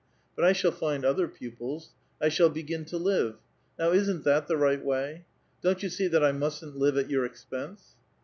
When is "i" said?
0.45-0.53, 2.19-2.29, 6.25-6.31